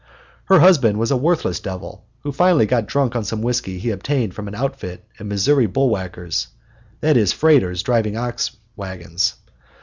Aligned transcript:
Her 0.45 0.59
husband 0.61 0.97
was 0.97 1.11
a 1.11 1.15
worthless 1.15 1.59
devil, 1.59 2.03
who 2.21 2.31
finally 2.31 2.65
got 2.65 2.87
drunk 2.87 3.15
on 3.15 3.23
some 3.23 3.43
whisky 3.43 3.77
he 3.77 3.91
obtained 3.91 4.33
from 4.33 4.47
an 4.47 4.55
outfit 4.55 5.05
of 5.19 5.27
Missouri 5.27 5.67
bull 5.67 5.91
whackers 5.91 6.47
that 7.01 7.17
is, 7.17 7.31
freighters, 7.33 7.83
driving 7.83 8.17
ox 8.17 8.57
wagons. 8.75 9.35